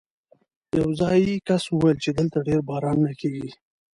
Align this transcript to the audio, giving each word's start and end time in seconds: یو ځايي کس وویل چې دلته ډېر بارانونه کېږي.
یو 0.77 0.89
ځايي 0.99 1.33
کس 1.47 1.63
وویل 1.69 1.97
چې 2.03 2.09
دلته 2.19 2.37
ډېر 2.47 2.59
بارانونه 2.69 3.13
کېږي. 3.21 3.49